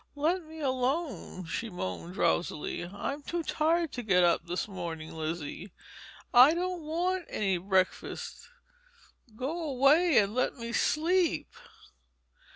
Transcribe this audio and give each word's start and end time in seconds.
"Let 0.15 0.43
me 0.45 0.59
alone," 0.59 1.45
she 1.45 1.69
moaned 1.69 2.15
drowsily, 2.15 2.85
"I'm 2.87 3.21
too 3.21 3.43
tired 3.43 3.91
to 3.91 4.01
get 4.01 4.23
up 4.23 4.47
this 4.47 4.67
morning, 4.67 5.13
Lizzie. 5.13 5.73
I 6.33 6.55
don't 6.55 6.81
want 6.81 7.25
any 7.29 7.59
breakfast—go 7.59 8.49
away 9.61 10.17
and 10.17 10.33
let 10.33 10.55
me 10.57 10.71
sleep!" 10.73 11.53